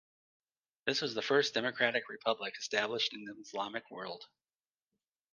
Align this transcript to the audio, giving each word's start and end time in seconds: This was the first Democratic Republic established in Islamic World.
This 0.87 0.99
was 0.99 1.13
the 1.13 1.21
first 1.21 1.53
Democratic 1.53 2.09
Republic 2.09 2.55
established 2.57 3.13
in 3.13 3.23
Islamic 3.39 3.87
World. 3.91 4.23